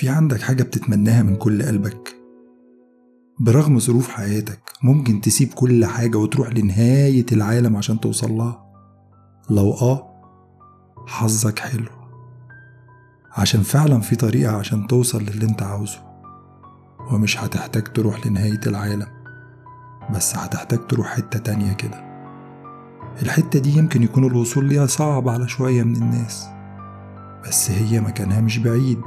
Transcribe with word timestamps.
في 0.00 0.08
عندك 0.08 0.42
حاجة 0.42 0.62
بتتمناها 0.62 1.22
من 1.22 1.36
كل 1.36 1.62
قلبك؟ 1.62 2.16
برغم 3.40 3.78
ظروف 3.78 4.08
حياتك 4.08 4.72
ممكن 4.82 5.20
تسيب 5.20 5.48
كل 5.54 5.84
حاجة 5.84 6.16
وتروح 6.16 6.48
لنهاية 6.48 7.26
العالم 7.32 7.76
عشان 7.76 8.00
توصل 8.00 8.32
لها؟ 8.32 8.64
لو 9.50 9.72
آه 9.72 10.10
حظك 11.06 11.58
حلو. 11.58 11.88
عشان 13.32 13.62
فعلا 13.62 14.00
في 14.00 14.16
طريقة 14.16 14.56
عشان 14.56 14.86
توصل 14.86 15.22
للي 15.22 15.46
أنت 15.46 15.62
عاوزه. 15.62 16.02
ومش 17.12 17.38
هتحتاج 17.38 17.92
تروح 17.92 18.26
لنهاية 18.26 18.60
العالم 18.66 19.06
بس 20.14 20.36
هتحتاج 20.36 20.86
تروح 20.86 21.06
حتة 21.06 21.38
تانية 21.38 21.72
كده. 21.72 22.04
الحتة 23.22 23.58
دي 23.58 23.78
يمكن 23.78 24.02
يكون 24.02 24.24
الوصول 24.24 24.64
ليها 24.64 24.86
صعب 24.86 25.28
على 25.28 25.48
شوية 25.48 25.82
من 25.82 25.96
الناس 25.96 26.46
بس 27.48 27.70
هي 27.70 28.00
مكانها 28.00 28.40
مش 28.40 28.58
بعيد. 28.58 29.02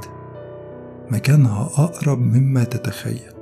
مكانها 1.10 1.62
أقرب 1.62 2.18
مما 2.18 2.64
تتخيل. 2.64 3.34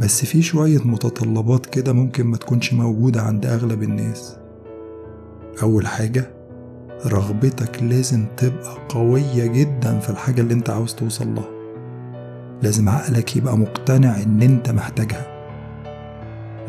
بس 0.00 0.24
في 0.24 0.42
شوية 0.42 0.78
متطلبات 0.84 1.66
كده 1.66 1.92
ممكن 1.92 2.26
ما 2.26 2.36
تكونش 2.36 2.72
موجودة 2.72 3.22
عند 3.22 3.46
أغلب 3.46 3.82
الناس. 3.82 4.36
أول 5.62 5.86
حاجة 5.86 6.30
رغبتك 7.06 7.82
لازم 7.82 8.26
تبقى 8.36 8.76
قوية 8.88 9.46
جدا 9.46 9.98
في 9.98 10.10
الحاجة 10.10 10.40
اللي 10.40 10.54
أنت 10.54 10.70
عاوز 10.70 10.94
توصل 10.94 11.34
لها. 11.34 11.48
لازم 12.62 12.88
عقلك 12.88 13.36
يبقى 13.36 13.58
مقتنع 13.58 14.22
إن 14.22 14.42
أنت 14.42 14.70
محتاجها. 14.70 15.34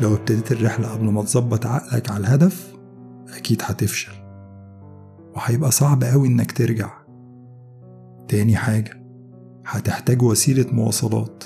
لو 0.00 0.14
ابتديت 0.14 0.52
الرحلة 0.52 0.88
قبل 0.88 1.04
ما 1.04 1.22
تظبط 1.22 1.66
عقلك 1.66 2.10
على 2.10 2.20
الهدف 2.20 2.74
أكيد 3.36 3.62
هتفشل. 3.64 4.12
وهيبقى 5.36 5.70
صعب 5.70 6.04
أوي 6.04 6.28
إنك 6.28 6.52
ترجع. 6.52 6.90
تاني 8.28 8.56
حاجة 8.56 9.05
هتحتاج 9.66 10.22
وسيلة 10.22 10.66
مواصلات. 10.72 11.44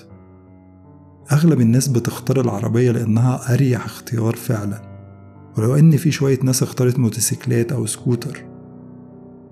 أغلب 1.32 1.60
الناس 1.60 1.88
بتختار 1.88 2.40
العربية 2.40 2.90
لأنها 2.90 3.54
أريح 3.54 3.84
اختيار 3.84 4.36
فعلا 4.36 4.82
ولو 5.58 5.74
إن 5.74 5.96
في 5.96 6.10
شوية 6.10 6.38
ناس 6.42 6.62
اختارت 6.62 6.98
موتوسيكلات 6.98 7.72
أو 7.72 7.86
سكوتر. 7.86 8.44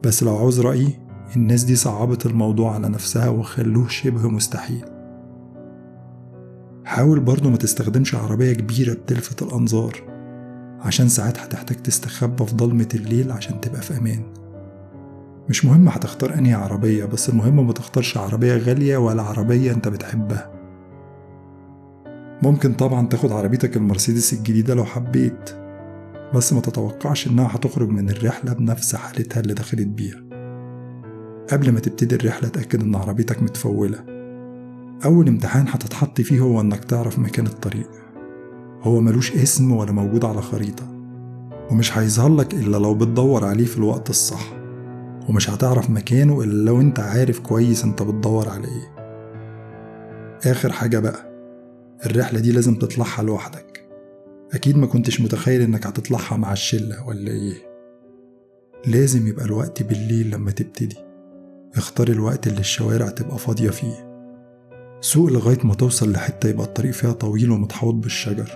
بس 0.05 0.23
لو 0.23 0.37
عاوز 0.37 0.61
رأيي 0.61 0.99
الناس 1.37 1.65
دي 1.65 1.77
صعبت 1.77 2.27
الموضوع 2.27 2.75
على 2.75 2.89
نفسها 2.89 3.29
وخلوه 3.29 3.89
شبه 3.89 4.29
مستحيل. 4.29 4.85
حاول 6.85 7.21
برضه 7.21 7.51
ما 7.51 7.57
تستخدمش 7.57 8.15
عربية 8.15 8.53
كبيرة 8.53 8.95
بتلفت 8.95 9.43
الأنظار 9.43 10.03
عشان 10.81 11.09
ساعات 11.09 11.39
هتحتاج 11.39 11.77
تستخبى 11.77 12.47
في 12.47 12.55
ضلمة 12.55 12.89
الليل 12.95 13.33
عشان 13.33 13.61
تبقى 13.61 13.83
في 13.83 13.99
أمان. 13.99 14.23
مش 15.49 15.65
مهم 15.65 15.89
هتختار 15.89 16.35
أنهي 16.35 16.55
عربية 16.55 17.05
بس 17.05 17.29
المهم 17.29 17.67
ما 17.67 17.73
تختارش 17.73 18.17
عربية 18.17 18.57
غالية 18.57 18.97
ولا 18.97 19.23
عربية 19.23 19.73
أنت 19.73 19.89
بتحبها. 19.89 20.51
ممكن 22.43 22.73
طبعا 22.73 23.07
تاخد 23.07 23.33
عربيتك 23.33 23.77
المرسيدس 23.77 24.33
الجديدة 24.33 24.75
لو 24.75 24.85
حبيت 24.85 25.51
بس 26.35 26.53
ما 26.53 26.61
تتوقعش 26.61 27.27
إنها 27.27 27.49
هتخرج 27.53 27.89
من 27.89 28.11
الرحلة 28.11 28.53
بنفس 28.53 28.97
حالتها 28.97 29.41
اللي 29.41 29.55
دخلت 29.55 29.87
بيها. 29.87 30.23
قبل 31.51 31.73
ما 31.73 31.81
تبتدي 31.81 32.15
الرحلة 32.15 32.49
اتأكد 32.49 32.83
إن 32.83 32.95
عربيتك 32.95 33.43
متفولة. 33.43 33.99
أول 35.05 35.29
امتحان 35.29 35.69
هتتحط 35.69 36.21
فيه 36.21 36.41
هو 36.41 36.61
إنك 36.61 36.85
تعرف 36.85 37.19
مكان 37.19 37.47
الطريق. 37.47 37.91
هو 38.83 39.01
ملوش 39.01 39.33
اسم 39.33 39.73
ولا 39.73 39.93
موجود 39.93 40.25
على 40.25 40.43
خريطة 40.43 40.85
ومش 41.71 41.99
هيظهر 41.99 42.35
لك 42.35 42.55
إلا 42.55 42.77
لو 42.77 42.95
بتدور 42.95 43.45
عليه 43.45 43.65
في 43.65 43.79
الوقت 43.79 44.11
الصح. 44.11 44.58
ومش 45.29 45.51
هتعرف 45.51 45.91
مكانه 45.91 46.43
إلا 46.43 46.65
لو 46.65 46.81
أنت 46.81 47.01
عارف 47.01 47.41
كويس 47.41 47.85
أنت 47.85 48.03
بتدور 48.03 48.49
على 48.49 48.65
إيه 48.69 48.99
آخر 50.53 50.73
حاجة 50.73 50.99
بقى 50.99 51.29
الرحلة 52.07 52.41
دي 52.41 52.53
لازم 52.53 52.75
تطلعها 52.75 53.23
لوحدك. 53.23 53.89
أكيد 54.53 54.77
ما 54.77 54.87
كنتش 54.87 55.21
متخيل 55.21 55.63
إنك 55.63 55.87
هتطلعها 55.87 56.37
مع 56.37 56.53
الشلة 56.53 57.07
ولا 57.07 57.31
إيه. 57.31 57.55
لازم 58.87 59.27
يبقى 59.27 59.45
الوقت 59.45 59.83
بالليل 59.83 60.31
لما 60.31 60.51
تبتدي. 60.51 60.97
اختار 61.77 62.09
الوقت 62.09 62.47
اللي 62.47 62.61
الشوارع 62.61 63.09
تبقى 63.09 63.39
فاضية 63.39 63.71
فيه. 63.71 64.09
سوق 65.01 65.31
لغاية 65.31 65.59
ما 65.65 65.75
توصل 65.75 66.13
لحتة 66.13 66.49
يبقى 66.49 66.67
الطريق 66.67 66.93
فيها 66.93 67.13
طويل 67.13 67.51
ومتحوط 67.51 67.95
بالشجر. 67.95 68.51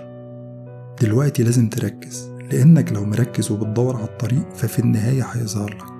دلوقتي 1.01 1.43
لازم 1.43 1.69
تركز 1.69 2.29
لأنك 2.51 2.91
لو 2.93 3.05
مركز 3.05 3.51
وبتدور 3.51 3.95
على 3.95 4.05
الطريق 4.05 4.53
ففي 4.55 4.79
النهاية 4.79 5.23
هيظهر 5.23 5.69
لك. 5.73 5.92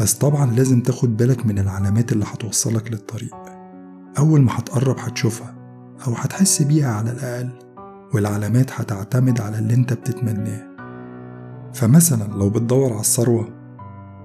بس 0.00 0.14
طبعا 0.14 0.52
لازم 0.52 0.80
تاخد 0.80 1.16
بالك 1.16 1.46
من 1.46 1.58
العلامات 1.58 2.12
اللي 2.12 2.24
هتوصلك 2.28 2.90
للطريق. 2.92 3.34
أول 4.18 4.40
ما 4.40 4.58
هتقرب 4.58 4.96
هتشوفها 4.98 5.54
أو 6.06 6.12
هتحس 6.12 6.62
بيها 6.62 6.92
على 6.92 7.10
الأقل 7.10 7.50
والعلامات 8.14 8.70
هتعتمد 8.72 9.40
على 9.40 9.58
اللي 9.58 9.74
أنت 9.74 9.92
بتتمناه. 9.92 10.70
فمثلا 11.74 12.24
لو 12.32 12.50
بتدور 12.50 12.90
على 12.92 13.00
الثروة 13.00 13.48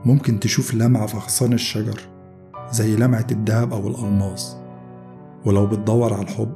ممكن 0.06 0.40
تشوف 0.40 0.74
لمعة 0.74 1.06
في 1.08 1.16
أغصان 1.16 1.54
الشجر 1.54 2.02
زي 2.72 2.96
لمعة 2.96 3.28
الدهب 3.32 3.74
أو 3.74 3.88
الألماس. 3.88 4.58
ولو 5.46 5.68
بتدور 5.68 6.14
على 6.14 6.24
الحب 6.24 6.54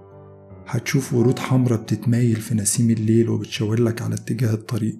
هتشوف 0.67 1.13
ورود 1.13 1.39
حمرة 1.39 1.75
بتتمايل 1.75 2.35
في 2.35 2.55
نسيم 2.55 2.89
الليل 2.89 3.29
وبتشاورلك 3.29 4.01
على 4.01 4.15
اتجاه 4.15 4.53
الطريق. 4.53 4.99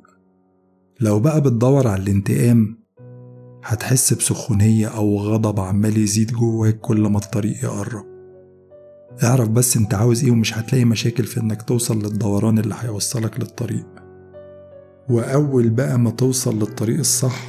لو 1.00 1.19
بقى 1.19 1.41
بتدور 1.41 1.88
على 1.88 2.03
الانتقام 2.03 2.79
هتحس 3.64 4.14
بسخونية 4.14 4.88
أو 4.88 5.18
غضب 5.18 5.59
عمال 5.59 5.97
يزيد 5.97 6.31
جواك 6.31 6.80
كل 6.80 7.02
ما 7.02 7.18
الطريق 7.18 7.64
يقرب. 7.64 8.06
اعرف 9.24 9.50
بس 9.50 9.78
أنت 9.78 9.94
عاوز 9.94 10.24
إيه 10.24 10.31
ومش 10.31 10.58
هتلاقي 10.58 10.86
مشاكل 10.86 11.24
في 11.24 11.40
إنك 11.40 11.62
توصل 11.62 12.00
للدوران 12.03 12.59
اللي 12.59 12.75
هيوصلك 12.80 13.40
للطريق. 13.40 13.86
وأول 15.09 15.69
بقى 15.69 16.00
ما 16.00 16.09
توصل 16.09 16.59
للطريق 16.59 17.00
الصح 17.00 17.48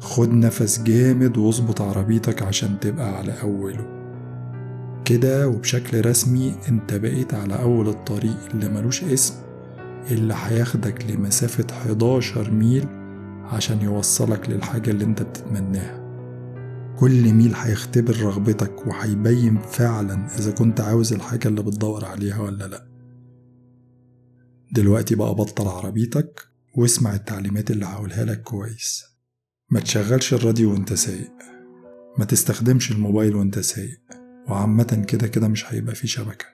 خد 0.00 0.32
نفس 0.32 0.82
جامد 0.82 1.38
واظبط 1.38 1.80
عربيتك 1.80 2.42
عشان 2.42 2.80
تبقى 2.80 3.16
على 3.18 3.32
أوله. 3.42 3.86
كده 5.04 5.48
وبشكل 5.48 6.06
رسمي 6.06 6.54
أنت 6.68 6.94
بقيت 6.94 7.34
على 7.34 7.62
أول 7.62 7.88
الطريق 7.88 8.36
اللي 8.54 8.68
ملوش 8.68 9.04
اسم 9.04 9.34
اللي 10.10 10.34
هياخدك 10.46 11.10
لمسافة 11.10 11.66
11 11.72 12.50
ميل 12.50 12.86
عشان 13.44 13.80
يوصلك 13.80 14.50
للحاجة 14.50 14.90
اللي 14.90 15.04
انت 15.04 15.22
بتتمناها. 15.22 16.02
كل 16.98 17.32
ميل 17.32 17.54
هيختبر 17.54 18.16
رغبتك 18.16 18.86
وهيبين 18.86 19.58
فعلا 19.58 20.26
إذا 20.38 20.50
كنت 20.52 20.80
عاوز 20.80 21.12
الحاجة 21.12 21.48
اللي 21.48 21.62
بتدور 21.62 22.04
عليها 22.04 22.40
ولا 22.40 22.64
لأ. 22.64 22.88
دلوقتي 24.72 25.14
بقى 25.14 25.34
بطل 25.34 25.68
عربيتك 25.68 26.40
واسمع 26.74 27.14
التعليمات 27.14 27.70
اللي 27.70 27.86
هقولها 27.86 28.24
لك 28.24 28.42
كويس. 28.42 29.04
ما 29.70 29.80
تشغلش 29.80 30.34
الراديو 30.34 30.72
وانت 30.72 30.92
سايق. 30.92 31.32
ما 32.18 32.24
تستخدمش 32.24 32.92
الموبايل 32.92 33.36
وانت 33.36 33.58
سايق. 33.58 34.00
وعامة 34.48 35.04
كده 35.08 35.26
كده 35.26 35.48
مش 35.48 35.72
هيبقى 35.72 35.94
فيه 35.94 36.08
شبكة. 36.08 36.46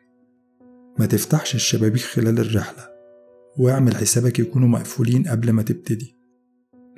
ما 0.98 1.06
تفتحش 1.06 1.54
الشبابيك 1.54 2.02
خلال 2.02 2.38
الرحلة. 2.40 2.88
واعمل 3.58 3.96
حسابك 3.96 4.38
يكونوا 4.38 4.68
مقفولين 4.68 5.28
قبل 5.28 5.50
ما 5.50 5.62
تبتدي. 5.62 6.17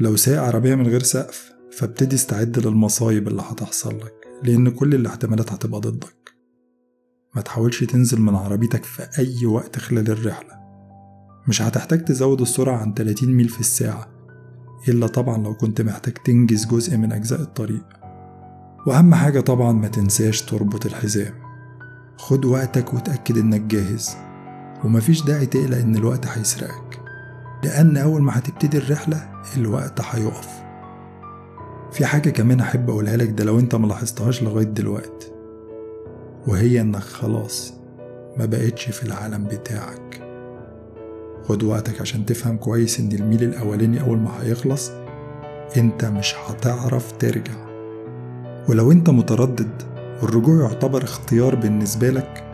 لو 0.00 0.16
سايق 0.16 0.42
عربية 0.42 0.74
من 0.74 0.86
غير 0.86 1.02
سقف 1.02 1.52
فابتدي 1.72 2.16
استعد 2.16 2.58
للمصايب 2.58 3.28
اللي 3.28 3.42
هتحصل 3.42 3.98
لك 3.98 4.14
لأن 4.42 4.70
كل 4.70 4.94
الاحتمالات 4.94 5.52
هتبقى 5.52 5.80
ضدك. 5.80 6.30
ما 7.34 7.42
تحاولش 7.42 7.84
تنزل 7.84 8.20
من 8.20 8.34
عربيتك 8.34 8.84
في 8.84 9.02
أي 9.18 9.46
وقت 9.46 9.78
خلال 9.78 10.10
الرحلة. 10.10 10.60
مش 11.48 11.62
هتحتاج 11.62 12.04
تزود 12.04 12.40
السرعة 12.40 12.76
عن 12.76 12.94
30 12.94 13.28
ميل 13.28 13.48
في 13.48 13.60
الساعة 13.60 14.08
إلا 14.88 15.06
طبعا 15.06 15.38
لو 15.38 15.54
كنت 15.54 15.80
محتاج 15.80 16.14
تنجز 16.14 16.66
جزء 16.66 16.96
من 16.96 17.12
أجزاء 17.12 17.40
الطريق. 17.40 17.84
وأهم 18.86 19.14
حاجة 19.14 19.40
طبعا 19.40 19.72
ما 19.72 19.88
تنساش 19.88 20.42
تربط 20.42 20.86
الحزام. 20.86 21.34
خد 22.16 22.44
وقتك 22.44 22.94
وتأكد 22.94 23.38
إنك 23.38 23.60
جاهز. 23.60 24.10
ومفيش 24.84 25.22
داعي 25.24 25.46
تقلق 25.46 25.78
إن 25.78 25.96
الوقت 25.96 26.26
هيسرقك. 26.26 26.99
لأن 27.64 27.96
أول 27.96 28.22
ما 28.22 28.38
هتبتدي 28.38 28.78
الرحلة 28.78 29.28
الوقت 29.56 30.00
هيقف. 30.00 30.48
في 31.92 32.06
حاجة 32.06 32.30
كمان 32.30 32.60
أحب 32.60 32.90
أقولها 32.90 33.16
لك 33.16 33.28
ده 33.30 33.44
لو 33.44 33.58
أنت 33.58 33.74
ملاحظتهاش 33.74 34.42
لغاية 34.42 34.64
دلوقتي 34.64 35.32
وهي 36.46 36.80
إنك 36.80 37.00
خلاص 37.02 37.74
ما 38.36 38.44
بقتش 38.46 38.90
في 38.90 39.02
العالم 39.02 39.44
بتاعك. 39.44 40.22
خد 41.44 41.62
وقتك 41.62 42.00
عشان 42.00 42.26
تفهم 42.26 42.56
كويس 42.56 43.00
إن 43.00 43.12
الميل 43.12 43.42
الأولاني 43.42 44.00
أول 44.00 44.18
ما 44.18 44.30
هيخلص 44.42 44.90
أنت 45.76 46.04
مش 46.04 46.34
هتعرف 46.46 47.12
ترجع. 47.12 47.70
ولو 48.68 48.92
أنت 48.92 49.10
متردد 49.10 49.82
والرجوع 50.22 50.62
يعتبر 50.62 51.04
اختيار 51.04 51.54
بالنسبة 51.54 52.10
لك 52.10 52.44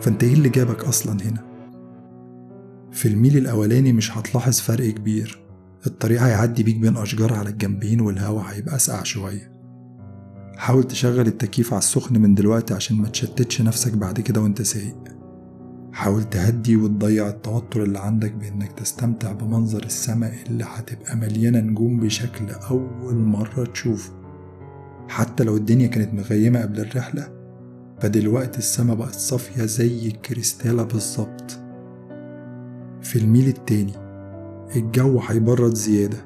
فأنت 0.00 0.24
إيه 0.24 0.32
اللي 0.34 0.48
جابك 0.48 0.84
أصلا 0.84 1.12
هنا؟ 1.22 1.51
في 2.92 3.08
الميل 3.08 3.36
الأولاني 3.36 3.92
مش 3.92 4.18
هتلاحظ 4.18 4.60
فرق 4.60 4.90
كبير. 4.90 5.42
الطريق 5.86 6.22
هيعدي 6.22 6.62
بيك 6.62 6.76
بين 6.76 6.96
أشجار 6.96 7.32
على 7.34 7.50
الجنبين 7.50 8.00
والهوا 8.00 8.42
هيبقى 8.46 8.76
أسقع 8.76 9.02
شوية. 9.02 9.52
حاول 10.56 10.84
تشغل 10.84 11.26
التكييف 11.26 11.72
على 11.72 11.78
السخن 11.78 12.18
من 12.20 12.34
دلوقتي 12.34 12.74
عشان 12.74 12.96
ما 12.96 13.08
تشتتش 13.08 13.62
نفسك 13.62 13.92
بعد 13.92 14.20
كده 14.20 14.40
وانت 14.40 14.62
سايق. 14.62 14.96
حاول 15.92 16.24
تهدي 16.24 16.76
وتضيع 16.76 17.28
التوتر 17.28 17.82
اللي 17.82 17.98
عندك 17.98 18.32
بإنك 18.32 18.72
تستمتع 18.72 19.32
بمنظر 19.32 19.82
السماء 19.84 20.34
اللي 20.46 20.64
هتبقى 20.64 21.16
مليانة 21.16 21.60
نجوم 21.60 22.00
بشكل 22.00 22.50
أول 22.50 23.14
مرة 23.14 23.64
تشوفه. 23.64 24.12
حتى 25.08 25.44
لو 25.44 25.56
الدنيا 25.56 25.86
كانت 25.86 26.14
مغيمة 26.14 26.62
قبل 26.62 26.80
الرحلة 26.80 27.28
فدلوقتي 28.00 28.58
السما 28.58 28.94
بقت 28.94 29.14
صافية 29.14 29.64
زي 29.64 30.08
الكريستالة 30.08 30.82
بالظبط. 30.82 31.61
في 33.12 33.18
الميل 33.18 33.48
التاني. 33.48 33.92
الجو 34.76 35.20
هيبرد 35.20 35.74
زيادة 35.74 36.18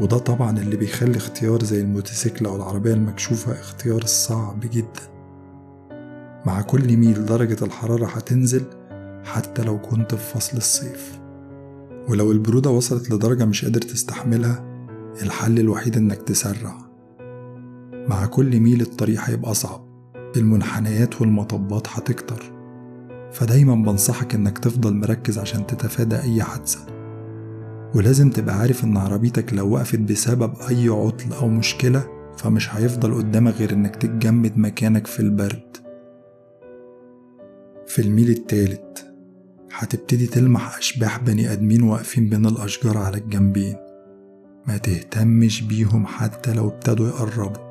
وده 0.00 0.18
طبعا 0.18 0.58
اللي 0.58 0.76
بيخلي 0.76 1.16
اختيار 1.16 1.62
زي 1.64 1.80
الموتوسيكل 1.80 2.46
أو 2.46 2.56
العربية 2.56 2.94
المكشوفة 2.94 3.52
اختيار 3.52 4.04
صعب 4.04 4.60
جدا. 4.60 5.02
مع 6.46 6.62
كل 6.62 6.96
ميل 6.96 7.26
درجة 7.26 7.64
الحرارة 7.64 8.06
هتنزل 8.06 8.62
حتى 9.24 9.62
لو 9.62 9.78
كنت 9.80 10.14
في 10.14 10.34
فصل 10.34 10.56
الصيف. 10.56 11.18
ولو 12.08 12.32
البرودة 12.32 12.70
وصلت 12.70 13.10
لدرجة 13.10 13.44
مش 13.44 13.64
قادر 13.64 13.80
تستحملها 13.80 14.64
الحل 15.22 15.58
الوحيد 15.58 15.96
إنك 15.96 16.22
تسرع. 16.22 16.78
مع 17.92 18.26
كل 18.26 18.60
ميل 18.60 18.80
الطريق 18.80 19.20
هيبقى 19.20 19.50
أصعب 19.50 19.88
المنحنيات 20.36 21.20
والمطبات 21.20 21.86
هتكتر. 21.90 22.57
فدايما 23.32 23.74
بنصحك 23.74 24.34
إنك 24.34 24.58
تفضل 24.58 24.94
مركز 24.94 25.38
عشان 25.38 25.66
تتفادى 25.66 26.16
أي 26.20 26.42
حادثة. 26.42 26.78
ولازم 27.94 28.30
تبقى 28.30 28.58
عارف 28.58 28.84
إن 28.84 28.96
عربيتك 28.96 29.52
لو 29.52 29.70
وقفت 29.70 29.98
بسبب 29.98 30.54
أي 30.68 30.88
عطل 30.88 31.32
أو 31.32 31.48
مشكلة 31.48 32.08
فمش 32.36 32.74
هيفضل 32.74 33.14
قدامك 33.14 33.54
غير 33.54 33.72
إنك 33.72 33.96
تتجمد 33.96 34.58
مكانك 34.58 35.06
في 35.06 35.20
البرد. 35.20 35.76
في 37.86 38.02
الميل 38.02 38.30
التالت 38.30 39.06
هتبتدي 39.72 40.26
تلمح 40.26 40.76
أشباح 40.78 41.18
بني 41.18 41.52
آدمين 41.52 41.82
واقفين 41.82 42.28
بين 42.28 42.46
الأشجار 42.46 42.98
على 42.98 43.18
الجنبين. 43.18 43.76
ما 44.66 44.76
تهتمش 44.76 45.62
بيهم 45.62 46.06
حتى 46.06 46.52
لو 46.52 46.68
ابتدوا 46.68 47.08
يقربوا. 47.08 47.67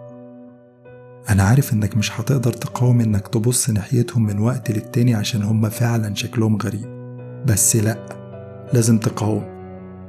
أنا 1.29 1.43
عارف 1.43 1.73
إنك 1.73 1.97
مش 1.97 2.19
هتقدر 2.19 2.53
تقاوم 2.53 3.01
إنك 3.01 3.27
تبص 3.27 3.69
ناحيتهم 3.69 4.25
من 4.25 4.39
وقت 4.39 4.71
للتاني 4.71 5.15
عشان 5.15 5.43
هما 5.43 5.69
فعلا 5.69 6.15
شكلهم 6.15 6.57
غريب. 6.57 6.87
بس 7.47 7.75
لأ 7.75 8.05
لازم 8.73 8.97
تقاوم. 8.97 9.57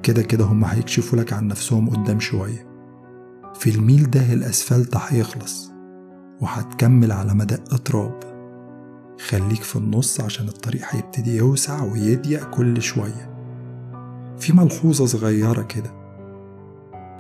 كده 0.02 0.22
كده 0.22 0.44
هما 0.44 0.74
هيكشفوا 0.74 1.18
لك 1.18 1.32
عن 1.32 1.48
نفسهم 1.48 1.90
قدام 1.90 2.20
شوية. 2.20 2.68
في 3.54 3.70
الميل 3.70 4.10
ده 4.10 4.32
الأسفلت 4.32 4.96
هيخلص 4.96 5.70
وهتكمل 6.40 7.12
على 7.12 7.34
مدق 7.34 7.76
تراب 7.76 8.20
خليك 9.28 9.62
في 9.62 9.76
النص 9.76 10.20
عشان 10.20 10.48
الطريق 10.48 10.82
هيبتدي 10.90 11.36
يوسع 11.36 11.82
ويضيق 11.82 12.50
كل 12.50 12.82
شوية. 12.82 13.38
في 14.38 14.52
ملحوظة 14.52 15.06
صغيرة 15.06 15.62
كده. 15.62 15.97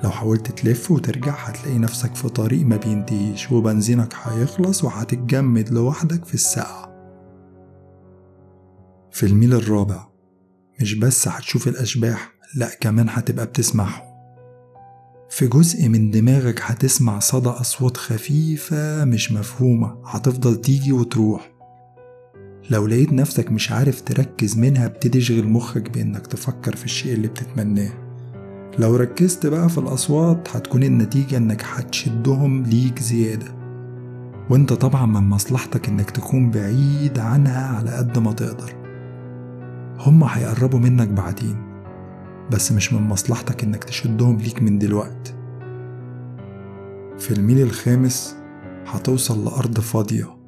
لو 0.04 0.10
حاولت 0.10 0.60
تلف 0.60 0.90
وترجع 0.90 1.32
هتلاقي 1.32 1.78
نفسك 1.78 2.14
في 2.14 2.28
طريق 2.28 2.66
ما 2.66 2.76
بينتهيش 2.76 3.52
وبنزينك 3.52 4.14
هيخلص 4.22 4.84
وهتتجمد 4.84 5.68
لوحدك 5.70 6.24
في 6.24 6.34
الساعة. 6.34 6.88
في 9.12 9.26
الميل 9.26 9.54
الرابع 9.54 10.08
مش 10.80 10.94
بس 10.94 11.28
هتشوف 11.28 11.68
الأشباح 11.68 12.32
لأ 12.54 12.68
كمان 12.80 13.08
هتبقى 13.08 13.46
بتسمعهم. 13.46 14.08
في 15.30 15.46
جزء 15.46 15.88
من 15.88 16.10
دماغك 16.10 16.60
هتسمع 16.62 17.18
صدى 17.18 17.48
أصوات 17.48 17.96
خفيفة 17.96 19.04
مش 19.04 19.32
مفهومة 19.32 19.96
هتفضل 20.06 20.60
تيجي 20.60 20.92
وتروح. 20.92 21.52
لو 22.70 22.86
لقيت 22.86 23.12
نفسك 23.12 23.52
مش 23.52 23.72
عارف 23.72 24.00
تركز 24.00 24.58
منها 24.58 24.86
ابتدي 24.86 25.18
اشغل 25.18 25.48
مخك 25.48 25.90
بإنك 25.90 26.26
تفكر 26.26 26.76
في 26.76 26.84
الشيء 26.84 27.14
اللي 27.14 27.28
بتتمناه. 27.28 28.07
لو 28.78 28.96
ركزت 28.96 29.46
بقى 29.46 29.68
في 29.68 29.78
الأصوات 29.78 30.56
هتكون 30.56 30.82
النتيجة 30.82 31.36
إنك 31.36 31.64
هتشدهم 31.64 32.62
ليك 32.62 32.98
زيادة. 32.98 33.58
وإنت 34.50 34.72
طبعا 34.72 35.06
من 35.06 35.28
مصلحتك 35.28 35.88
إنك 35.88 36.10
تكون 36.10 36.50
بعيد 36.50 37.18
عنها 37.18 37.76
على 37.76 37.90
قد 37.90 38.18
ما 38.18 38.32
تقدر. 38.32 38.72
هما 39.98 40.26
هيقربوا 40.30 40.78
منك 40.78 41.08
بعدين 41.08 41.56
بس 42.50 42.72
مش 42.72 42.92
من 42.92 43.02
مصلحتك 43.02 43.64
إنك 43.64 43.84
تشدهم 43.84 44.36
ليك 44.36 44.62
من 44.62 44.78
دلوقت. 44.78 45.34
في 47.18 47.30
الميل 47.30 47.60
الخامس 47.62 48.36
هتوصل 48.86 49.44
لأرض 49.44 49.80
فاضية. 49.80 50.38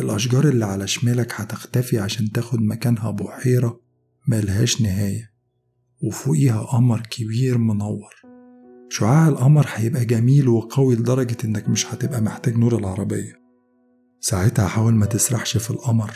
الأشجار 0.00 0.44
اللي 0.44 0.64
على 0.64 0.86
شمالك 0.86 1.32
هتختفي 1.40 1.98
عشان 1.98 2.32
تاخد 2.32 2.62
مكانها 2.62 3.10
بحيرة 3.10 3.80
ملهاش 4.28 4.82
نهاية. 4.82 5.33
وفوقيها 6.06 6.62
قمر 6.62 7.00
كبير 7.10 7.58
منور. 7.58 8.14
شعاع 8.88 9.28
القمر 9.28 9.66
هيبقى 9.74 10.04
جميل 10.04 10.48
وقوي 10.48 10.94
لدرجة 10.96 11.36
إنك 11.44 11.68
مش 11.68 11.94
هتبقى 11.94 12.20
محتاج 12.20 12.56
نور 12.56 12.78
العربية. 12.78 13.32
ساعتها 14.20 14.66
حاول 14.66 14.94
ما 14.94 15.06
تسرحش 15.06 15.56
في 15.56 15.70
القمر 15.70 16.10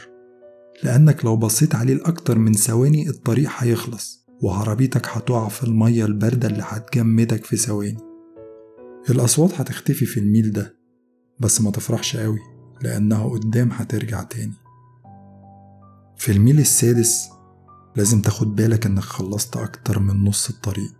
لأنك 0.85 1.25
لو 1.25 1.37
بصيت 1.37 1.75
عليه 1.75 1.95
لأكتر 1.95 2.39
من 2.39 2.53
ثواني 2.53 3.09
الطريق 3.09 3.51
هيخلص 3.57 4.27
وعربيتك 4.43 5.07
هتقع 5.09 5.49
في 5.49 5.65
المية 5.65 6.05
الباردة 6.05 6.49
اللي 6.49 6.63
هتجمدك 6.67 7.45
في 7.45 7.57
ثواني. 7.57 7.99
الأصوات 9.11 9.61
هتختفي 9.61 10.07
في 10.07 10.21
الميل 10.21 10.53
ده 10.53 10.77
بس 11.41 11.61
ما 11.61 11.71
تفرحش 11.71 12.17
قوي 12.17 12.39
لأنها 12.83 13.25
قدام 13.29 13.71
هترجع 13.73 14.23
تاني. 14.23 14.55
في 16.17 16.33
الميل 16.33 16.59
السادس 16.59 17.29
لازم 17.97 18.21
تاخد 18.21 18.57
بالك 18.57 18.87
إنك 18.87 19.03
خلصت 19.03 19.57
أكتر 19.57 19.99
من 19.99 20.25
نص 20.25 20.49
الطريق. 20.49 20.93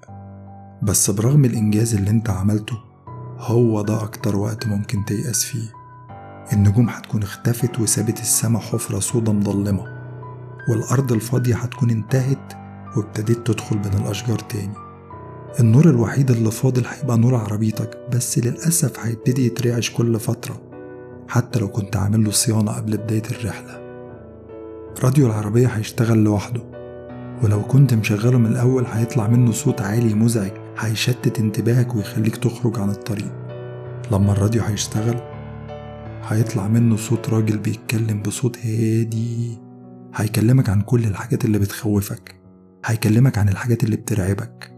بس 0.83 1.11
برغم 1.11 1.45
الإنجاز 1.45 1.95
اللي 1.95 2.11
أنت 2.11 2.31
عملته 2.31 2.79
هو 3.39 3.83
ده 3.83 4.03
أكتر 4.03 4.37
وقت 4.37 4.67
ممكن 4.67 5.05
تيأس 5.05 5.45
فيه. 5.45 5.73
النجوم 6.53 6.89
هتكون 6.89 7.23
اختفت 7.23 7.81
وسابت 7.81 8.21
السما 8.21 8.59
حفرة 8.59 8.99
سودا 9.01 9.33
مضلمة 9.33 9.85
والأرض 10.71 11.13
الفاضية 11.13 11.55
هتكون 11.57 11.91
انتهت 11.91 12.53
وابتديت 12.97 13.47
تدخل 13.47 13.79
بين 13.79 13.93
الأشجار 13.95 14.39
تاني. 14.39 14.75
النور 15.61 15.91
الوحيد 15.91 16.31
اللي 16.31 16.51
فاضل 16.51 16.87
هيبقى 16.87 17.19
نور 17.19 17.35
عربيتك 17.35 18.07
بس 18.13 18.39
للأسف 18.39 19.01
هيبتدي 19.01 19.47
يترعش 19.47 19.91
كل 19.91 20.21
فترة 20.21 20.61
حتى 21.29 21.59
لو 21.59 21.69
كنت 21.69 21.97
عامل 21.97 22.25
له 22.25 22.31
صيانة 22.31 22.73
قبل 22.73 22.97
بداية 22.97 23.23
الرحلة. 23.31 23.79
راديو 25.03 25.27
العربية 25.27 25.67
هيشتغل 25.67 26.19
لوحده. 26.25 26.78
ولو 27.43 27.63
كنت 27.63 27.95
مشغله 27.95 28.39
من 28.39 28.47
الأول 28.47 28.87
هيطلع 28.87 29.29
منه 29.29 29.53
صوت 29.53 29.81
عالي 29.81 30.15
مزعج 30.15 30.51
هيشتت 30.79 31.39
انتباهك 31.39 31.95
ويخليك 31.95 32.37
تخرج 32.37 32.79
عن 32.79 32.91
الطريق. 32.91 33.33
لما 34.13 34.33
الراديو 34.33 34.63
هيشتغل 34.63 35.21
هيطلع 36.23 36.69
منه 36.69 36.97
صوت 36.97 37.29
راجل 37.29 37.59
بيتكلم 37.59 38.23
بصوت 38.23 38.59
هادي. 38.59 39.59
هيكلمك 40.15 40.69
عن 40.69 40.81
كل 40.81 41.05
الحاجات 41.05 41.45
اللي 41.45 41.59
بتخوفك. 41.59 42.35
هيكلمك 42.85 43.39
عن 43.39 43.49
الحاجات 43.49 43.85
اللي 43.85 43.97
بترعبك. 43.97 44.73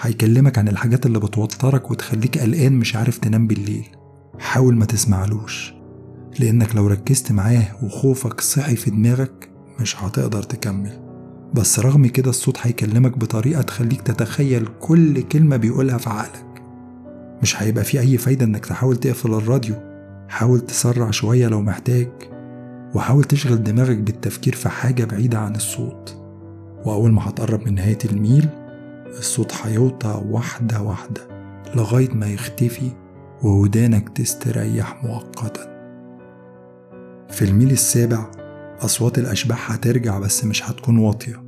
هيكلمك 0.00 0.58
عن 0.58 0.68
الحاجات 0.68 1.06
اللي 1.06 1.18
بتوترك 1.20 1.90
وتخليك 1.90 2.38
قلقان 2.38 2.72
مش 2.72 2.96
عارف 2.96 3.18
تنام 3.18 3.46
بالليل. 3.46 3.86
حاول 4.38 4.76
ما 4.76 4.84
تسمعلوش 4.84 5.74
لأنك 6.40 6.76
لو 6.76 6.86
ركزت 6.86 7.32
معاه 7.32 7.84
وخوفك 7.84 8.40
صحي 8.40 8.76
في 8.76 8.90
دماغك 8.90 9.50
مش 9.80 10.02
هتقدر 10.02 10.42
تكمل. 10.42 11.11
بس 11.54 11.80
رغم 11.80 12.06
كده 12.06 12.30
الصوت 12.30 12.58
هيكلمك 12.60 13.18
بطريقة 13.18 13.62
تخليك 13.62 14.02
تتخيل 14.02 14.68
كل 14.80 15.22
كلمة 15.22 15.56
بيقولها 15.56 15.98
في 15.98 16.10
عقلك. 16.10 16.62
مش 17.42 17.62
هيبقى 17.62 17.84
في 17.84 18.00
أي 18.00 18.18
فايدة 18.18 18.44
إنك 18.44 18.66
تحاول 18.66 18.96
تقفل 18.96 19.34
الراديو. 19.34 19.74
حاول 20.28 20.60
تسرع 20.60 21.10
شوية 21.10 21.48
لو 21.48 21.62
محتاج 21.62 22.08
وحاول 22.94 23.24
تشغل 23.24 23.62
دماغك 23.62 23.98
بالتفكير 23.98 24.54
في 24.54 24.68
حاجة 24.68 25.04
بعيدة 25.04 25.38
عن 25.38 25.56
الصوت. 25.56 26.16
وأول 26.84 27.12
ما 27.12 27.28
هتقرب 27.28 27.66
من 27.66 27.74
نهاية 27.74 27.98
الميل 28.04 28.48
الصوت 29.06 29.52
هيوطى 29.62 30.22
واحدة 30.28 30.82
واحدة 30.82 31.20
لغاية 31.74 32.14
ما 32.14 32.26
يختفي 32.26 32.90
وودانك 33.42 34.08
تستريح 34.08 35.04
مؤقتا. 35.04 35.72
في 37.30 37.42
الميل 37.44 37.70
السابع 37.70 38.30
أصوات 38.80 39.18
الأشباح 39.18 39.72
هترجع 39.72 40.18
بس 40.18 40.44
مش 40.44 40.70
هتكون 40.70 40.98
واطية. 40.98 41.41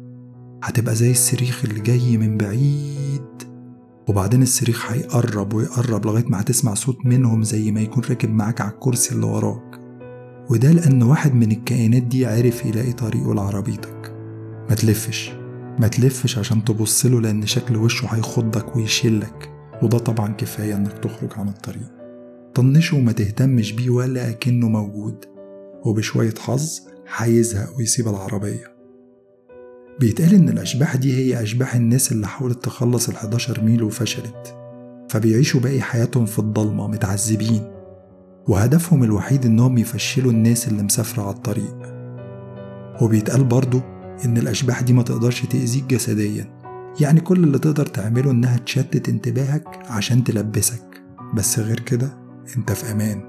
هتبقى 0.64 0.94
زي 0.94 1.11
الصريخ 1.11 1.64
اللي 1.64 1.80
جاي 1.80 2.16
من 2.16 2.37
بعيد. 2.38 3.23
وبعدين 4.09 4.42
الصريخ 4.42 4.92
هيقرب 4.92 5.52
ويقرب 5.52 6.06
لغاية 6.06 6.25
ما 6.28 6.40
هتسمع 6.40 6.75
صوت 6.75 7.06
منهم 7.06 7.42
زي 7.42 7.71
ما 7.71 7.80
يكون 7.80 8.04
راكب 8.04 8.30
معاك 8.30 8.61
على 8.61 8.71
الكرسي 8.73 9.14
اللي 9.14 9.26
وراك. 9.26 9.80
وده 10.50 10.71
لأن 10.71 11.02
واحد 11.02 11.35
من 11.35 11.52
الكائنات 11.52 12.02
دي 12.02 12.26
عرف 12.26 12.64
يلاقي 12.66 12.92
طريقه 12.92 13.35
لعربيتك. 13.35 14.14
ما 14.68 14.75
تلفش 14.75 15.33
ما 15.78 15.88
تلفش 15.88 16.38
عشان 16.38 16.64
تبصله 16.64 17.21
لأن 17.21 17.47
شكل 17.47 17.76
وشه 17.76 18.06
هيخضك 18.06 18.76
ويشلك 18.76 19.50
وده 19.83 19.99
طبعا 19.99 20.33
كفاية 20.33 20.76
إنك 20.76 20.92
تخرج 20.92 21.30
عن 21.37 21.49
الطريق. 21.49 21.92
طنشه 22.54 22.97
وما 22.97 23.12
تهتمش 23.12 23.73
بيه 23.73 23.90
ولا 23.90 24.30
أكنه 24.30 24.68
موجود. 24.68 25.25
وبشوية 25.85 26.35
حظ 26.38 26.80
هيزهق 27.16 27.76
ويسيب 27.78 28.09
العربية. 28.09 28.74
بيتقال 30.04 30.34
إن 30.34 30.49
الأشباح 30.49 30.96
دي 30.96 31.16
هي 31.16 31.42
أشباح 31.42 31.75
الناس 31.75 32.12
اللي 32.12 32.26
حاولت 32.26 32.64
تخلص 32.64 33.08
ال 33.08 33.16
11 33.16 33.61
ميل 33.64 33.82
وفشلت 33.82 34.56
فبيعيشوا 35.08 35.61
باقي 35.61 35.80
حياتهم 35.80 36.26
في 36.26 36.38
الضلمة 36.38 36.88
متعذبين 36.88 37.62
وهدفهم 38.49 39.04
الوحيد 39.04 39.46
إنهم 39.46 39.78
يفشلوا 39.78 40.32
الناس 40.32 40.68
اللي 40.68 40.82
مسافرة 40.82 41.23
على 41.23 41.34
الطريق. 41.34 41.76
وبيتقال 43.02 43.44
برضه 43.44 43.82
إن 44.25 44.38
الأشباح 44.38 44.80
دي 44.80 44.92
ما 44.92 45.02
تقدرش 45.02 45.42
تأذيك 45.46 45.84
جسديا 45.84 46.46
يعني 47.00 47.20
كل 47.20 47.44
اللي 47.44 47.58
تقدر 47.58 47.87
تعمله 47.87 48.30
إنها 48.30 48.56
تشتت 48.56 49.08
انتباهك 49.08 49.82
عشان 49.90 50.25
تلبسك 50.25 51.02
بس 51.34 51.58
غير 51.58 51.80
كده 51.80 52.12
أنت 52.56 52.73
في 52.73 52.92
أمان. 52.92 53.20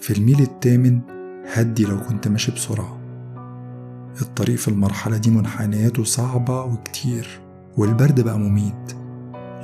في 0.00 0.18
الميل 0.18 0.40
التامن 0.40 1.00
هدي 1.52 1.84
لو 1.84 2.00
كنت 2.00 2.28
ماشي 2.28 2.52
بسرعة. 2.52 2.95
الطريق 4.22 4.56
في 4.58 4.68
المرحلة 4.68 5.16
دي 5.16 5.30
منحنياته 5.30 6.04
صعبة 6.04 6.62
وكتير 6.64 7.40
والبرد 7.76 8.20
بقى 8.20 8.38
مميت. 8.38 8.92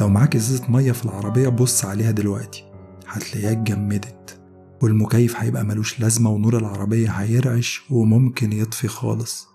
لو 0.00 0.08
معاك 0.08 0.36
إزازة 0.36 0.70
مية 0.70 0.92
في 0.92 1.04
العربية 1.04 1.48
بص 1.48 1.84
عليها 1.84 2.10
دلوقتي 2.10 2.64
هتلاقيها 3.08 3.52
اتجمدت 3.52 4.40
والمكيف 4.82 5.36
هيبقى 5.36 5.64
ملوش 5.64 6.00
لازمة 6.00 6.30
ونور 6.30 6.56
العربية 6.58 7.08
هيرعش 7.10 7.82
وممكن 7.90 8.52
يطفي 8.52 8.88
خالص. 8.88 9.48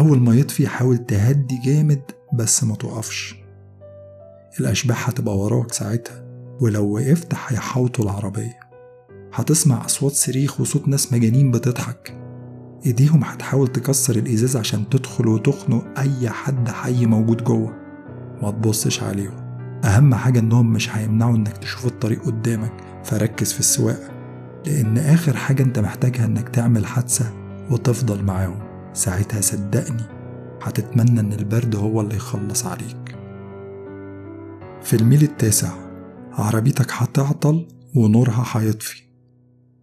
أول 0.00 0.20
ما 0.20 0.34
يطفي 0.34 0.68
حاول 0.68 0.98
تهدي 0.98 1.60
جامد 1.64 2.02
بس 2.34 2.64
ما 2.64 2.74
توقفش. 2.74 3.34
الأشباح 4.60 5.08
هتبقى 5.08 5.38
وراك 5.38 5.72
ساعتها 5.72 6.24
ولو 6.60 6.94
وقفت 6.94 7.32
هيحوطوا 7.46 8.04
العربية. 8.04 8.60
هتسمع 9.34 9.84
أصوات 9.84 10.12
صريخ 10.12 10.60
وصوت 10.60 10.88
ناس 10.88 11.12
مجانين 11.12 11.50
بتضحك. 11.50 12.27
إيديهم 12.86 13.24
هتحاول 13.24 13.68
تكسر 13.68 14.16
الإزاز 14.16 14.56
عشان 14.56 14.88
تدخل 14.88 15.28
وتخنق 15.28 15.84
أي 15.98 16.30
حد 16.30 16.68
حي 16.68 17.06
موجود 17.06 17.44
جوه. 17.44 17.74
ما 18.42 18.50
تبصش 18.50 19.02
عليهم. 19.02 19.48
أهم 19.84 20.14
حاجة 20.14 20.38
إنهم 20.38 20.72
مش 20.72 20.96
هيمنعوا 20.96 21.36
إنك 21.36 21.56
تشوف 21.56 21.86
الطريق 21.86 22.24
قدامك 22.24 22.72
فركز 23.04 23.52
في 23.52 23.60
السواقة. 23.60 24.10
لأن 24.66 24.98
آخر 24.98 25.36
حاجة 25.36 25.62
أنت 25.62 25.78
محتاجها 25.78 26.24
إنك 26.24 26.48
تعمل 26.48 26.86
حادثة 26.86 27.32
وتفضل 27.70 28.24
معاهم. 28.24 28.58
ساعتها 28.92 29.40
صدقني 29.40 30.02
هتتمنى 30.62 31.20
إن 31.20 31.32
البرد 31.32 31.76
هو 31.76 32.00
اللي 32.00 32.16
يخلص 32.16 32.66
عليك. 32.66 33.16
في 34.82 34.96
الميل 34.96 35.22
التاسع 35.22 35.70
عربيتك 36.32 36.92
هتعطل 36.92 37.66
ونورها 37.94 38.44
هيطفي. 38.52 39.07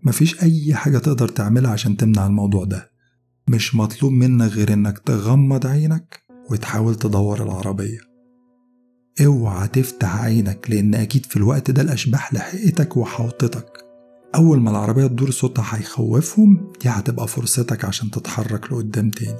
مفيش 0.03 0.43
أي 0.43 0.73
حاجة 0.75 0.97
تقدر 0.97 1.27
تعملها 1.27 1.71
عشان 1.71 1.97
تمنع 1.97 2.27
الموضوع 2.27 2.63
ده. 2.63 2.91
مش 3.47 3.75
مطلوب 3.75 4.11
منك 4.11 4.51
غير 4.51 4.73
إنك 4.73 4.99
تغمض 4.99 5.67
عينك 5.67 6.23
وتحاول 6.51 6.95
تدور 6.95 7.43
العربية. 7.43 7.99
اوعى 9.25 9.67
تفتح 9.67 10.15
عينك 10.23 10.69
لأن 10.69 10.95
أكيد 10.95 11.25
في 11.25 11.37
الوقت 11.37 11.71
ده 11.71 11.81
الأشباح 11.81 12.33
لحقتك 12.33 12.97
وحوطتك 12.97 13.71
أول 14.35 14.59
ما 14.61 14.71
العربية 14.71 15.07
تدور 15.07 15.31
صوتها 15.31 15.65
هيخوفهم 15.69 16.71
دي 16.81 16.89
هتبقى 16.89 17.27
فرصتك 17.27 17.85
عشان 17.85 18.11
تتحرك 18.11 18.71
لقدام 18.73 19.09
تاني. 19.09 19.39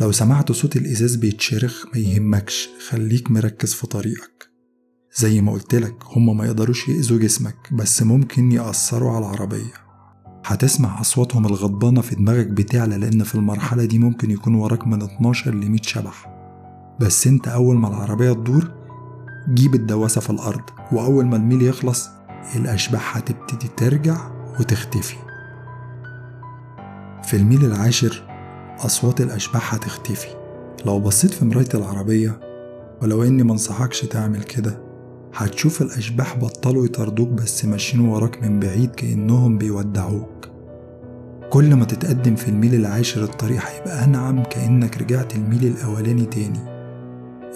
لو 0.00 0.12
سمعت 0.12 0.52
صوت 0.52 0.76
الإزاز 0.76 1.16
بيتشرخ 1.16 1.86
ما 1.94 1.98
يهمكش 2.00 2.68
خليك 2.88 3.30
مركز 3.30 3.74
في 3.74 3.86
طريقك. 3.86 4.51
زي 5.14 5.40
ما 5.40 5.52
قلتلك 5.52 5.94
هما 6.16 6.32
ما 6.32 6.44
يقدروش 6.46 6.88
يأذوا 6.88 7.18
جسمك 7.18 7.56
بس 7.72 8.02
ممكن 8.02 8.52
يأثروا 8.52 9.10
على 9.10 9.18
العربية. 9.26 9.72
هتسمع 10.44 11.00
أصواتهم 11.00 11.46
الغضبانة 11.46 12.00
في 12.00 12.14
دماغك 12.14 12.46
بتعلى 12.46 12.98
لأن 12.98 13.22
في 13.22 13.34
المرحلة 13.34 13.84
دي 13.84 13.98
ممكن 13.98 14.30
يكون 14.30 14.54
وراك 14.54 14.86
من 14.86 15.02
12 15.02 15.54
ل 15.54 15.70
100 15.70 15.82
شبح. 15.82 16.32
بس 17.00 17.26
أنت 17.26 17.48
أول 17.48 17.76
ما 17.76 17.88
العربية 17.88 18.32
تدور 18.32 18.70
جيب 19.54 19.74
الدواسة 19.74 20.20
في 20.20 20.30
الأرض 20.30 20.62
وأول 20.92 21.26
ما 21.26 21.36
الميل 21.36 21.62
يخلص 21.62 22.08
الأشباح 22.56 23.16
هتبتدي 23.16 23.68
ترجع 23.76 24.30
وتختفي. 24.60 25.16
في 27.24 27.36
الميل 27.36 27.64
العاشر 27.64 28.22
أصوات 28.78 29.20
الأشباح 29.20 29.74
هتختفي. 29.74 30.28
لو 30.86 31.00
بصيت 31.00 31.30
في 31.30 31.44
مراية 31.44 31.68
العربية 31.74 32.40
ولو 33.02 33.22
إني 33.22 33.42
منصحكش 33.42 34.00
تعمل 34.00 34.42
كده 34.42 34.91
هتشوف 35.34 35.82
الأشباح 35.82 36.36
بطلوا 36.36 36.84
يطاردوك 36.84 37.28
بس 37.28 37.64
ماشيين 37.64 38.08
وراك 38.08 38.42
من 38.42 38.60
بعيد 38.60 38.90
كأنهم 38.90 39.58
بيودعوك. 39.58 40.48
كل 41.50 41.74
ما 41.74 41.84
تتقدم 41.84 42.34
في 42.34 42.48
الميل 42.48 42.74
العاشر 42.74 43.24
الطريق 43.24 43.60
هيبقى 43.66 44.04
أنعم 44.04 44.42
كأنك 44.42 44.98
رجعت 45.02 45.36
الميل 45.36 45.66
الأولاني 45.66 46.24
تاني. 46.24 46.58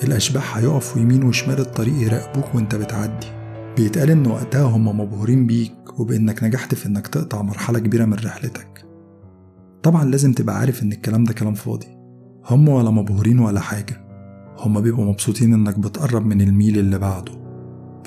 الأشباح 0.05 0.57
هيقفوا 0.57 1.03
يمين 1.03 1.25
وشمال 1.25 1.61
الطريق 1.61 1.95
يراقبوك 1.95 2.55
وأنت 2.55 2.75
بتعدي. 2.75 3.27
بيتقال 3.77 4.11
إن 4.11 4.27
وقتها 4.27 4.63
هما 4.63 4.93
مبهورين 4.93 5.47
بيك 5.47 6.01
وبإنك 6.01 6.45
نجحت 6.45 6.75
في 6.75 6.87
إنك 6.87 7.07
تقطع 7.07 7.43
مرحلة 7.43 7.79
كبيرة 7.79 8.05
من 8.05 8.15
رحلتك. 8.15 8.87
طبعا 9.83 10.05
لازم 10.05 10.33
تبقى 10.33 10.59
عارف 10.59 10.83
إن 10.83 10.93
الكلام 10.93 11.25
ده 11.25 11.33
كلام 11.33 11.55
فاضي. 11.55 11.87
هم 12.51 12.69
ولا 12.69 12.91
مبهورين 12.91 13.39
ولا 13.39 13.61
حاجة. 13.61 14.07
هما 14.59 14.81
بيبقوا 14.81 15.05
مبسوطين 15.05 15.53
إنك 15.55 15.79
بتقرب 15.79 16.27
من 16.27 16.41
الميل 16.41 16.79
اللي 16.79 16.99
بعده. 16.99 17.46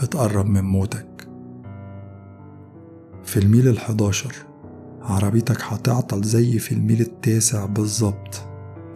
بتقرب 0.01 0.45
من 0.45 0.63
موتك. 0.63 1.27
في 3.23 3.37
الميل 3.37 3.67
الحداشر 3.67 4.33
عربيتك 5.01 5.61
هتعطل 5.61 6.23
زي 6.23 6.59
في 6.59 6.71
الميل 6.71 7.01
التاسع 7.01 7.65
بالظبط 7.65 8.41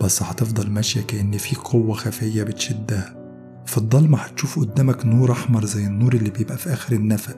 بس 0.01 0.23
هتفضل 0.23 0.69
ماشية 0.69 1.01
كأن 1.01 1.37
في 1.37 1.55
قوة 1.55 1.93
خفية 1.93 2.43
بتشدها. 2.43 3.15
في 3.65 3.77
الضلمة 3.77 4.17
هتشوف 4.17 4.59
قدامك 4.59 5.05
نور 5.05 5.31
أحمر 5.31 5.65
زي 5.65 5.85
النور 5.85 6.13
اللي 6.13 6.29
بيبقى 6.29 6.57
في 6.57 6.73
آخر 6.73 6.95
النفق. 6.95 7.37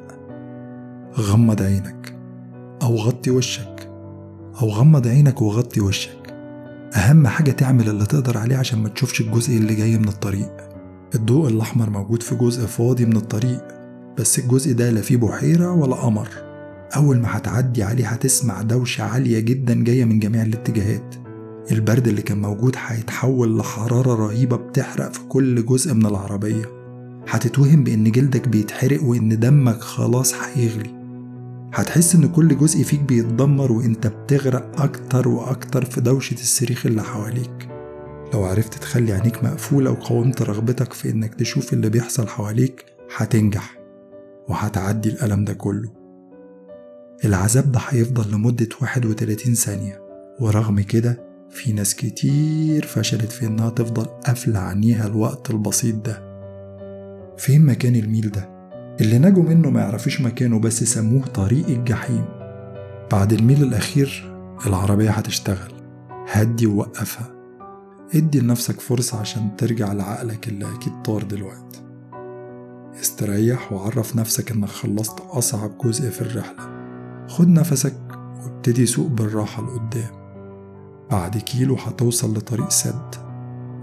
غمض 1.18 1.62
عينك 1.62 2.16
أو 2.82 2.96
غطي 2.96 3.32
وشك 3.32 3.90
أو 4.62 4.70
غمض 4.70 5.08
عينك 5.08 5.42
وغطي 5.42 5.82
وشك. 5.82 6.34
أهم 6.96 7.28
حاجة 7.28 7.52
تعمل 7.52 7.90
اللي 7.90 8.06
تقدر 8.06 8.38
عليه 8.38 8.58
عشان 8.58 8.80
ما 8.80 8.90
تشوفش 8.90 9.22
الجزء 9.22 9.58
اللي 9.58 9.76
جاي 9.76 9.98
من 9.98 10.08
الطريق. 10.08 10.75
الضوء 11.16 11.50
الأحمر 11.50 11.90
موجود 11.90 12.24
في 12.24 12.36
جزء 12.36 12.66
فاضي 12.66 13.06
من 13.06 13.16
الطريق 13.18 13.64
بس 14.18 14.40
الجزء 14.40 14.74
ده 14.74 14.90
لا 14.90 15.02
فيه 15.02 15.18
بحيرة 15.18 15.72
ولا 15.72 15.96
قمر. 15.96 16.28
أول 16.96 17.20
ما 17.20 17.38
هتعدي 17.38 17.84
عليه 17.84 18.08
هتسمع 18.08 18.62
دوشة 18.62 19.04
عالية 19.04 19.40
جدا 19.40 19.84
جاية 19.84 20.06
من 20.06 20.20
جميع 20.20 20.44
الاتجاهات. 20.44 21.16
البرد 21.72 22.08
اللي 22.08 22.22
كان 22.22 22.42
موجود 22.42 22.76
هيتحول 22.88 23.58
لحرارة 23.58 24.16
رهيبة 24.16 24.56
بتحرق 24.56 25.14
في 25.14 25.20
كل 25.30 25.66
جزء 25.66 25.94
من 25.94 26.06
العربية. 26.06 26.66
هتتوهم 27.28 27.84
بإن 27.84 28.12
جلدك 28.12 28.48
بيتحرق 28.48 29.04
وإن 29.04 29.40
دمك 29.40 29.82
خلاص 29.82 30.34
هيغلي. 30.34 30.96
هتحس 31.74 32.16
إن 32.16 32.28
كل 32.28 32.58
جزء 32.58 32.84
فيك 32.84 33.02
بيتدمر 33.02 33.72
وإنت 33.72 34.08
بتغرق 34.08 34.82
أكتر 34.82 35.28
وأكتر 35.28 35.86
في 35.86 36.02
دوشة 36.02 36.34
الصريخ 36.34 36.86
اللي 36.86 37.04
حواليك. 37.04 37.75
لو 38.34 38.44
عرفت 38.44 38.74
تخلي 38.74 39.14
عينيك 39.14 39.44
مقفولة 39.44 39.92
وقاومت 39.92 40.42
رغبتك 40.42 40.94
في 40.94 41.10
إنك 41.10 41.36
تشوف 41.36 41.74
اللي 41.74 41.90
بيحصل 41.90 42.28
حواليك 42.28 42.86
هتنجح 43.18 43.78
وهتعدي 44.48 45.10
الألم 45.10 45.46
ده 45.46 45.54
كله. 45.54 45.90
العذاب 47.26 47.72
ده 47.72 47.80
هيفضل 47.90 48.32
لمدة 48.32 48.70
31 48.82 49.54
ثانية 49.56 50.02
ورغم 50.40 50.80
كده 50.82 51.26
في 51.50 51.74
ناس 51.74 51.96
كتير 51.96 52.86
فشلت 52.86 53.32
في 53.32 53.46
إنها 53.48 53.70
تفضل 53.70 54.04
قافلة 54.06 54.60
عينيها 54.60 55.08
الوقت 55.08 55.50
البسيط 55.50 55.96
ده. 55.96 56.36
فين 57.38 57.66
مكان 57.66 57.96
الميل 57.96 58.32
ده؟ 58.32 58.50
اللي 59.02 59.20
نجوا 59.20 59.44
منه 59.44 59.70
ما 59.70 59.82
يعرفوش 59.82 60.22
مكانه 60.22 60.60
بس 60.60 60.84
سموه 60.84 61.26
طريق 61.26 61.68
الجحيم. 61.68 62.26
بعد 63.12 63.34
الميل 63.34 63.64
الأخير 63.64 64.36
العربية 64.68 65.10
هتشتغل. 65.12 65.72
هدي 66.28 66.68
ووقفها. 66.68 67.35
ادي 68.14 68.40
لنفسك 68.40 68.80
فرصة 68.80 69.20
عشان 69.20 69.56
ترجع 69.58 69.94
لعقلك 69.94 70.48
اللي 70.48 70.76
أكيد 70.76 71.02
طار 71.02 71.24
دلوقتي. 71.24 71.82
استريح 73.02 73.72
وعرف 73.74 74.16
نفسك 74.16 74.52
إنك 74.52 74.70
خلصت 74.70 75.20
أصعب 75.20 75.78
جزء 75.78 76.10
في 76.10 76.22
الرحلة. 76.22 76.76
خد 77.28 77.48
نفسك 77.48 77.98
وابتدي 78.12 78.86
سوق 78.86 79.08
بالراحة 79.08 79.64
لقدام. 79.64 80.26
بعد 81.12 81.38
كيلو 81.38 81.76
هتوصل 81.76 82.38
لطريق 82.38 82.70
سد. 82.70 83.16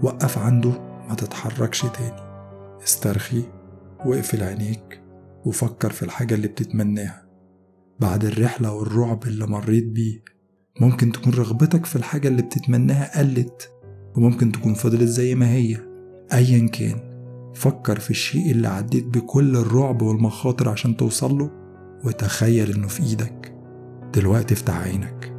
وقف 0.03 0.37
عنده 0.37 0.69
ما 1.09 1.15
تتحركش 1.15 1.81
تاني. 1.81 2.21
استرخي 2.83 3.43
واقفل 4.05 4.43
عينيك 4.43 5.01
وفكر 5.45 5.91
في 5.91 6.03
الحاجة 6.03 6.35
اللي 6.35 6.47
بتتمناها. 6.47 7.23
بعد 7.99 8.25
الرحلة 8.25 8.73
والرعب 8.73 9.23
اللي 9.23 9.47
مريت 9.47 9.85
بيه 9.85 10.23
ممكن 10.81 11.11
تكون 11.11 11.33
رغبتك 11.33 11.85
في 11.85 11.95
الحاجة 11.95 12.27
اللي 12.27 12.41
بتتمناها 12.41 13.19
قلت. 13.19 13.72
وممكن 14.15 14.51
تكون 14.51 14.73
فضلت 14.73 15.03
زي 15.03 15.35
ما 15.35 15.53
هي. 15.53 15.77
أيا 16.33 16.67
كان 16.67 16.95
فكر 17.53 17.99
في 17.99 18.09
الشيء 18.09 18.51
اللي 18.51 18.67
عديت 18.67 19.05
بكل 19.05 19.57
الرعب 19.57 20.01
والمخاطر 20.01 20.69
عشان 20.69 20.97
توصله 20.97 21.49
وتخيل 22.03 22.71
إنه 22.71 22.87
في 22.87 23.03
إيدك. 23.03 23.53
دلوقتي 24.13 24.53
افتح 24.53 24.77
عينك. 24.77 25.33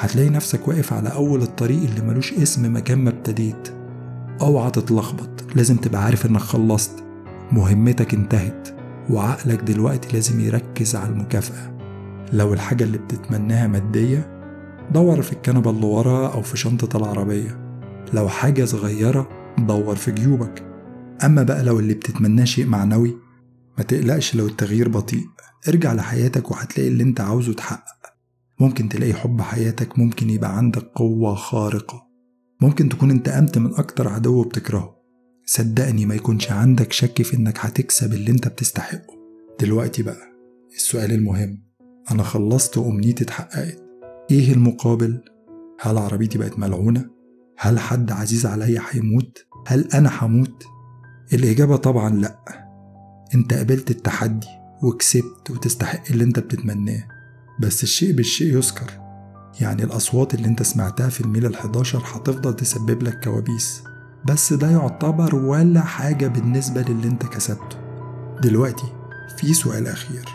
هتلاقي 0.00 0.30
نفسك 0.30 0.68
واقف 0.68 0.92
على 0.92 1.08
أول 1.08 1.42
الطريق 1.42 1.82
اللي 1.82 2.00
ملوش 2.00 2.32
اسم 2.32 2.76
مكان 2.76 2.98
ما 2.98 3.10
ابتديت. 3.10 3.68
أوعى 4.40 4.70
تتلخبط 4.70 5.44
لازم 5.56 5.76
تبقى 5.76 6.04
عارف 6.04 6.26
إنك 6.26 6.40
خلصت. 6.40 7.04
مهمتك 7.52 8.14
انتهت 8.14 8.68
وعقلك 9.10 9.60
دلوقتي 9.60 10.12
لازم 10.12 10.40
يركز 10.40 10.96
على 10.96 11.12
المكافأة. 11.12 11.78
لو 12.32 12.52
الحاجة 12.52 12.84
اللي 12.84 12.98
بتتمناها 12.98 13.66
مادية 13.66 14.42
دور 14.94 15.22
في 15.22 15.32
الكنبة 15.32 15.70
اللي 15.70 15.86
ورا 15.86 16.28
أو 16.28 16.42
في 16.42 16.56
شنطة 16.56 16.96
العربية. 16.96 17.61
لو 18.14 18.28
حاجة 18.28 18.64
صغيرة 18.64 19.28
دور 19.58 19.96
في 19.96 20.12
جيوبك. 20.12 20.62
أما 21.24 21.42
بقى 21.42 21.62
لو 21.64 21.78
اللي 21.78 21.94
بتتمناه 21.94 22.44
شيء 22.44 22.66
معنوي 22.66 23.16
ما 23.78 23.84
تقلقش 23.84 24.34
لو 24.34 24.46
التغيير 24.46 24.88
بطيء. 24.88 25.24
ارجع 25.68 25.92
لحياتك 25.92 26.50
وهتلاقي 26.50 26.88
اللي 26.88 27.02
انت 27.02 27.20
عاوزه 27.20 27.52
اتحقق. 27.52 28.12
ممكن 28.60 28.88
تلاقي 28.88 29.14
حب 29.14 29.40
حياتك 29.40 29.98
ممكن 29.98 30.30
يبقى 30.30 30.56
عندك 30.56 30.82
قوة 30.82 31.34
خارقة. 31.34 32.06
ممكن 32.60 32.88
تكون 32.88 33.10
انتقمت 33.10 33.58
من 33.58 33.74
أكتر 33.74 34.08
عدو 34.08 34.42
بتكرهه 34.42 34.96
صدقني 35.46 36.06
ما 36.06 36.14
يكونش 36.14 36.50
عندك 36.52 36.92
شك 36.92 37.22
في 37.22 37.36
انك 37.36 37.58
هتكسب 37.58 38.12
اللي 38.12 38.30
انت 38.30 38.48
بتستحقه. 38.48 39.14
دلوقتي 39.60 40.02
بقى 40.02 40.32
السؤال 40.76 41.12
المهم. 41.12 41.62
أنا 42.10 42.22
خلصت 42.22 42.78
وأمنيتي 42.78 43.24
اتحققت. 43.24 43.82
إيه 44.30 44.52
المقابل؟ 44.52 45.20
هل 45.80 45.98
عربيتي 45.98 46.38
بقت 46.38 46.58
ملعونة؟ 46.58 47.10
هل 47.58 47.78
حد 47.78 48.12
عزيز 48.12 48.46
عليا 48.46 48.82
هيموت؟ 48.90 49.46
هل 49.66 49.88
أنا 49.94 50.10
هموت؟ 50.20 50.64
الإجابة 51.32 51.76
طبعا 51.76 52.10
لأ. 52.10 52.38
أنت 53.34 53.54
قبلت 53.54 53.90
التحدي 53.90 54.46
وكسبت 54.82 55.50
وتستحق 55.50 56.02
اللي 56.10 56.24
أنت 56.24 56.38
بتتمناه. 56.38 57.02
بس 57.60 57.82
الشيء 57.82 58.12
بالشيء 58.12 58.56
يذكر. 58.56 58.90
يعني 59.60 59.84
الأصوات 59.84 60.34
اللي 60.34 60.48
أنت 60.48 60.62
سمعتها 60.62 61.08
في 61.08 61.20
الميل 61.20 61.46
الحداشر 61.46 61.98
هتفضل 61.98 62.56
تسبب 62.56 63.02
لك 63.02 63.24
كوابيس. 63.24 63.82
بس 64.24 64.52
ده 64.52 64.70
يعتبر 64.70 65.34
ولا 65.34 65.80
حاجة 65.80 66.26
بالنسبة 66.26 66.82
للي 66.82 67.08
أنت 67.08 67.26
كسبته. 67.26 67.76
دلوقتي 68.42 68.86
في 69.38 69.54
سؤال 69.54 69.86
أخير. 69.86 70.28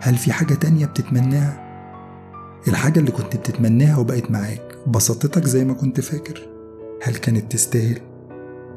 هل 0.00 0.16
في 0.16 0.32
حاجة 0.32 0.54
تانية 0.54 0.86
بتتمناها؟ 0.86 1.68
الحاجة 2.68 3.00
اللي 3.00 3.10
كنت 3.10 3.36
بتتمناها 3.36 3.96
وبقت 3.96 4.30
معاك. 4.30 4.67
بسطتك 4.86 5.44
زي 5.44 5.64
ما 5.64 5.74
كنت 5.74 6.00
فاكر؟ 6.00 6.48
هل 7.02 7.14
كانت 7.16 7.52
تستاهل؟ 7.52 7.98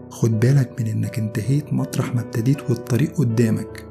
خد 0.10 0.40
بالك 0.40 0.82
من 0.82 0.88
إنك 0.88 1.20
انتهيت 1.20 1.74
مطرح 1.74 2.16
ما 2.16 2.22
ابتديت 2.22 2.70
والطريق 2.70 3.18
قدامك 3.18 3.86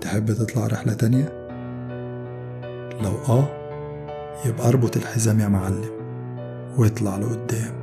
تحب 0.00 0.32
تطلع 0.32 0.66
رحلة 0.66 0.92
تانية؟ 0.92 1.24
لو 3.02 3.12
آه 3.28 3.48
يبقى 4.46 4.68
أربط 4.68 4.96
الحزام 4.96 5.40
يا 5.40 5.48
معلم 5.48 5.90
واطلع 6.78 7.16
لقدام 7.16 7.79